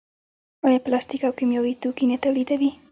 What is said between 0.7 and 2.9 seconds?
پلاستیک او کیمیاوي توکي نه تولیدوي؟